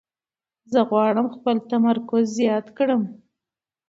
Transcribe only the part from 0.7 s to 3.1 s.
زه غواړم خپل تمرکز زیات کړم.